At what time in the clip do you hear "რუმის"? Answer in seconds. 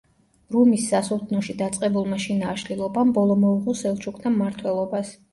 0.53-0.85